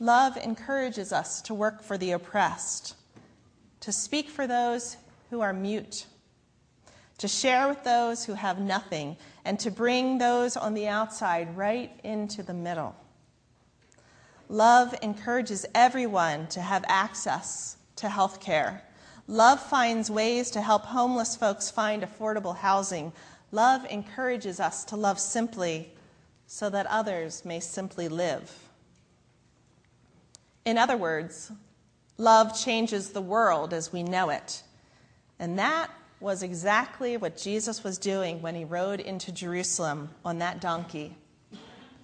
Love 0.00 0.36
encourages 0.36 1.12
us 1.12 1.40
to 1.42 1.54
work 1.54 1.82
for 1.82 1.96
the 1.96 2.10
oppressed, 2.10 2.96
to 3.78 3.92
speak 3.92 4.28
for 4.28 4.48
those 4.48 4.96
who 5.30 5.40
are 5.40 5.52
mute 5.52 6.06
to 7.20 7.28
share 7.28 7.68
with 7.68 7.84
those 7.84 8.24
who 8.24 8.32
have 8.32 8.58
nothing, 8.58 9.14
and 9.44 9.60
to 9.60 9.70
bring 9.70 10.16
those 10.16 10.56
on 10.56 10.72
the 10.72 10.88
outside 10.88 11.54
right 11.54 12.00
into 12.02 12.42
the 12.42 12.54
middle. 12.54 12.96
Love 14.48 14.94
encourages 15.02 15.66
everyone 15.74 16.46
to 16.46 16.62
have 16.62 16.82
access 16.88 17.76
to 17.94 18.08
health 18.08 18.40
care. 18.40 18.82
Love 19.28 19.60
finds 19.60 20.10
ways 20.10 20.50
to 20.50 20.62
help 20.62 20.82
homeless 20.86 21.36
folks 21.36 21.70
find 21.70 22.02
affordable 22.02 22.56
housing. 22.56 23.12
Love 23.52 23.84
encourages 23.90 24.58
us 24.58 24.82
to 24.82 24.96
love 24.96 25.20
simply 25.20 25.92
so 26.46 26.70
that 26.70 26.86
others 26.86 27.44
may 27.44 27.60
simply 27.60 28.08
live. 28.08 28.69
In 30.64 30.78
other 30.78 30.96
words, 30.96 31.50
love 32.18 32.58
changes 32.58 33.10
the 33.10 33.20
world 33.20 33.72
as 33.72 33.92
we 33.92 34.02
know 34.02 34.30
it. 34.30 34.62
And 35.38 35.58
that 35.58 35.90
was 36.20 36.42
exactly 36.42 37.16
what 37.16 37.36
Jesus 37.36 37.82
was 37.82 37.96
doing 37.96 38.42
when 38.42 38.54
he 38.54 38.64
rode 38.64 39.00
into 39.00 39.32
Jerusalem 39.32 40.10
on 40.24 40.38
that 40.38 40.60
donkey. 40.60 41.16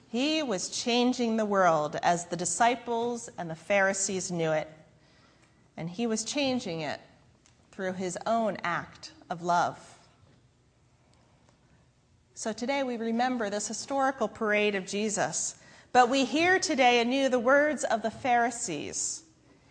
He 0.08 0.42
was 0.42 0.70
changing 0.70 1.36
the 1.36 1.44
world 1.44 1.96
as 2.02 2.26
the 2.26 2.36
disciples 2.36 3.28
and 3.36 3.50
the 3.50 3.54
Pharisees 3.54 4.30
knew 4.30 4.52
it. 4.52 4.70
And 5.76 5.90
he 5.90 6.06
was 6.06 6.24
changing 6.24 6.80
it 6.80 7.00
through 7.70 7.92
his 7.92 8.16
own 8.24 8.56
act 8.64 9.12
of 9.28 9.42
love. 9.42 9.78
So 12.32 12.52
today 12.52 12.82
we 12.82 12.96
remember 12.96 13.50
this 13.50 13.68
historical 13.68 14.28
parade 14.28 14.74
of 14.74 14.86
Jesus, 14.86 15.56
but 15.92 16.08
we 16.08 16.24
hear 16.24 16.58
today 16.58 17.00
anew 17.00 17.28
the 17.28 17.38
words 17.38 17.84
of 17.84 18.02
the 18.02 18.10
Pharisees. 18.10 19.22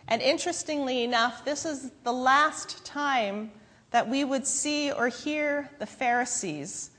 And 0.08 0.22
interestingly 0.22 1.04
enough, 1.04 1.46
this 1.46 1.66
is 1.66 1.92
the 2.04 2.14
last 2.14 2.86
time 2.86 3.52
that 3.92 4.10
we 4.10 4.24
would 4.24 4.46
see 4.46 4.92
or 4.92 5.08
hear 5.08 5.70
the 5.80 5.86
Pharisees 5.86 6.92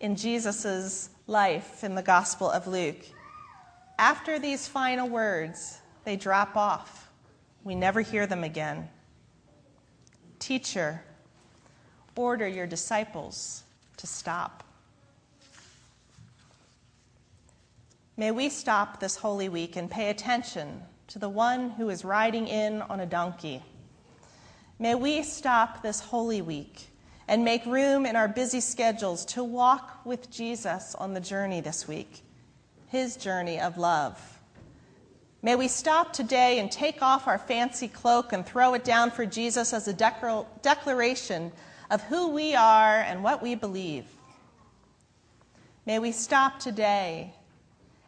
in 0.00 0.16
Jesus' 0.16 1.10
life 1.26 1.84
in 1.84 1.94
the 1.94 2.02
Gospel 2.02 2.50
of 2.50 2.66
Luke. 2.66 3.06
After 3.98 4.38
these 4.38 4.66
final 4.66 5.08
words, 5.08 5.80
they 6.04 6.16
drop 6.16 6.56
off. 6.56 7.10
We 7.62 7.74
never 7.74 8.00
hear 8.00 8.26
them 8.26 8.44
again. 8.44 8.88
Teacher, 10.38 11.02
order 12.16 12.46
your 12.46 12.66
disciples 12.66 13.62
to 13.96 14.06
stop. 14.06 14.63
May 18.16 18.30
we 18.30 18.48
stop 18.48 19.00
this 19.00 19.16
Holy 19.16 19.48
Week 19.48 19.76
and 19.76 19.90
pay 19.90 20.10
attention 20.10 20.82
to 21.08 21.18
the 21.18 21.28
one 21.28 21.70
who 21.70 21.90
is 21.90 22.04
riding 22.04 22.48
in 22.48 22.82
on 22.82 23.00
a 23.00 23.06
donkey 23.06 23.62
May 24.78 24.96
we 24.96 25.22
stop 25.22 25.82
this 25.82 26.00
Holy 26.00 26.42
Week 26.42 26.88
and 27.28 27.44
make 27.44 27.64
room 27.64 28.04
in 28.04 28.16
our 28.16 28.26
busy 28.26 28.58
schedules 28.58 29.24
to 29.26 29.44
walk 29.44 30.04
with 30.04 30.30
Jesus 30.30 30.96
on 30.96 31.14
the 31.14 31.20
journey 31.20 31.60
this 31.60 31.86
week, 31.86 32.22
his 32.88 33.16
journey 33.16 33.60
of 33.60 33.78
love. 33.78 34.20
May 35.42 35.54
we 35.54 35.68
stop 35.68 36.12
today 36.12 36.58
and 36.58 36.72
take 36.72 37.02
off 37.02 37.28
our 37.28 37.38
fancy 37.38 37.86
cloak 37.86 38.32
and 38.32 38.44
throw 38.44 38.74
it 38.74 38.82
down 38.82 39.12
for 39.12 39.24
Jesus 39.24 39.72
as 39.72 39.86
a 39.86 39.92
declaration 39.92 41.52
of 41.88 42.02
who 42.02 42.30
we 42.30 42.56
are 42.56 42.98
and 42.98 43.22
what 43.22 43.42
we 43.42 43.54
believe. 43.54 44.06
May 45.86 46.00
we 46.00 46.10
stop 46.10 46.58
today 46.58 47.32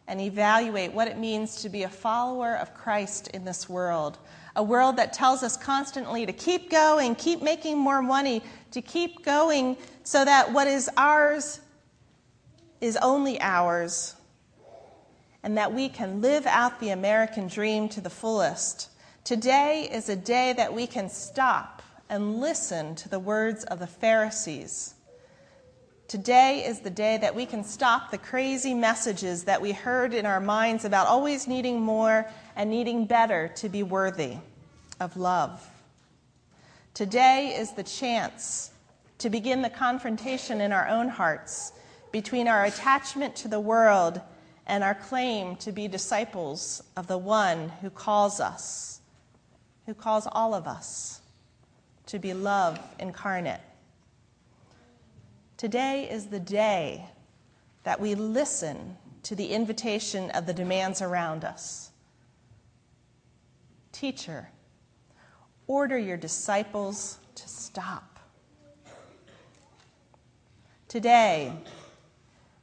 and 0.07 0.21
evaluate 0.21 0.93
what 0.93 1.07
it 1.07 1.17
means 1.17 1.61
to 1.61 1.69
be 1.69 1.83
a 1.83 1.89
follower 1.89 2.55
of 2.55 2.73
Christ 2.73 3.27
in 3.29 3.43
this 3.43 3.67
world. 3.67 4.17
A 4.55 4.63
world 4.63 4.97
that 4.97 5.13
tells 5.13 5.43
us 5.43 5.57
constantly 5.57 6.25
to 6.25 6.33
keep 6.33 6.69
going, 6.69 7.15
keep 7.15 7.41
making 7.41 7.77
more 7.77 8.01
money, 8.01 8.41
to 8.71 8.81
keep 8.81 9.23
going 9.23 9.77
so 10.03 10.23
that 10.23 10.51
what 10.51 10.67
is 10.67 10.89
ours 10.97 11.59
is 12.79 12.97
only 12.97 13.39
ours, 13.41 14.15
and 15.43 15.57
that 15.57 15.73
we 15.73 15.89
can 15.89 16.21
live 16.21 16.45
out 16.45 16.79
the 16.79 16.89
American 16.89 17.47
dream 17.47 17.89
to 17.89 18.01
the 18.01 18.09
fullest. 18.09 18.89
Today 19.23 19.89
is 19.91 20.09
a 20.09 20.15
day 20.15 20.53
that 20.53 20.73
we 20.73 20.87
can 20.87 21.09
stop 21.09 21.81
and 22.09 22.39
listen 22.39 22.95
to 22.95 23.09
the 23.09 23.19
words 23.19 23.63
of 23.65 23.79
the 23.79 23.87
Pharisees 23.87 24.95
Today 26.07 26.63
is 26.65 26.79
the 26.79 26.89
day 26.89 27.17
that 27.17 27.35
we 27.35 27.45
can 27.45 27.65
stop 27.65 28.11
the 28.11 28.17
crazy 28.17 28.73
messages 28.73 29.43
that 29.43 29.61
we 29.61 29.73
heard 29.73 30.13
in 30.13 30.25
our 30.25 30.39
minds 30.39 30.85
about 30.85 31.05
always 31.05 31.49
needing 31.49 31.81
more 31.81 32.25
and 32.55 32.69
needing 32.69 33.05
better 33.05 33.49
to 33.57 33.67
be 33.67 33.83
worthy 33.83 34.37
of 35.01 35.17
love. 35.17 35.69
Today 36.93 37.53
is 37.59 37.73
the 37.73 37.83
chance 37.83 38.71
to 39.17 39.29
begin 39.29 39.61
the 39.61 39.69
confrontation 39.69 40.61
in 40.61 40.71
our 40.71 40.87
own 40.87 41.09
hearts 41.09 41.73
between 42.13 42.47
our 42.47 42.63
attachment 42.63 43.35
to 43.35 43.49
the 43.49 43.59
world 43.59 44.21
and 44.65 44.85
our 44.85 44.95
claim 44.95 45.57
to 45.57 45.73
be 45.73 45.89
disciples 45.89 46.81
of 46.95 47.07
the 47.07 47.17
one 47.17 47.67
who 47.81 47.89
calls 47.89 48.39
us, 48.39 49.01
who 49.85 49.93
calls 49.93 50.25
all 50.31 50.53
of 50.53 50.67
us 50.67 51.19
to 52.05 52.17
be 52.17 52.33
love 52.33 52.79
incarnate. 52.97 53.59
Today 55.57 56.07
is 56.07 56.27
the 56.27 56.39
day 56.39 57.03
that 57.83 57.99
we 57.99 58.13
listen 58.13 58.95
to 59.23 59.33
the 59.33 59.47
invitation 59.47 60.29
of 60.31 60.45
the 60.45 60.53
demands 60.53 61.01
around 61.01 61.43
us. 61.43 61.89
Teacher, 63.91 64.49
order 65.65 65.97
your 65.97 66.15
disciples 66.15 67.17
to 67.33 67.49
stop. 67.49 68.19
Today, 70.87 71.51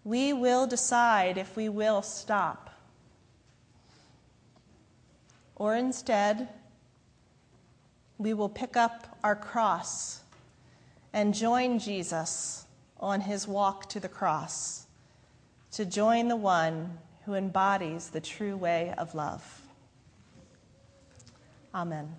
we 0.04 0.32
will 0.32 0.68
decide 0.68 1.36
if 1.36 1.56
we 1.56 1.68
will 1.68 2.00
stop. 2.00 2.70
Or 5.56 5.74
instead, 5.74 6.48
we 8.18 8.34
will 8.34 8.48
pick 8.48 8.76
up 8.76 9.18
our 9.24 9.34
cross 9.34 10.20
and 11.12 11.34
join 11.34 11.80
Jesus 11.80 12.63
on 13.00 13.22
his 13.22 13.46
walk 13.46 13.88
to 13.90 14.00
the 14.00 14.08
cross 14.08 14.86
to 15.72 15.84
join 15.84 16.28
the 16.28 16.36
one 16.36 16.98
who 17.24 17.34
embodies 17.34 18.10
the 18.10 18.20
true 18.20 18.56
way 18.56 18.94
of 18.96 19.14
love. 19.14 19.62
Amen. 21.74 22.14